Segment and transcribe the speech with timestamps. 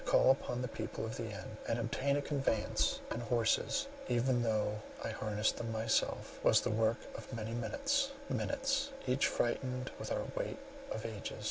[0.03, 4.41] To call up the people of the inn, and obtain a conveyance and horses, even
[4.41, 10.09] though I harnessed them myself, was the work of many minutes; minutes, each freighted with
[10.09, 10.57] the weight
[10.89, 11.37] of ages.